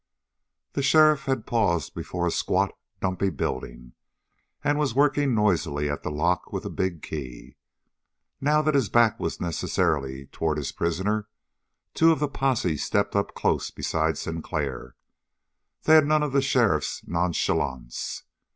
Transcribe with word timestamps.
The 0.73 0.81
sheriff 0.81 1.25
had 1.25 1.45
paused 1.45 1.93
before 1.93 2.25
a 2.25 2.31
squat, 2.31 2.71
dumpy 3.01 3.29
building 3.29 3.93
and 4.63 4.79
was 4.79 4.95
working 4.95 5.35
noisily 5.35 5.91
at 5.91 6.01
the 6.01 6.09
lock 6.09 6.51
with 6.51 6.65
a 6.65 6.71
big 6.71 7.03
key. 7.03 7.55
Now 8.41 8.63
that 8.63 8.73
his 8.73 8.89
back 8.89 9.19
was 9.19 9.39
necessarily 9.39 10.25
toward 10.25 10.57
his 10.57 10.71
prisoner, 10.71 11.27
two 11.93 12.11
of 12.11 12.17
the 12.19 12.27
posse 12.27 12.77
stepped 12.77 13.15
up 13.15 13.35
close 13.35 13.69
beside 13.69 14.17
Sinclair. 14.17 14.95
They 15.83 15.93
had 15.93 16.07
none 16.07 16.23
of 16.23 16.31
the 16.31 16.41
sheriff's 16.41 17.07
nonchalance. 17.07 18.23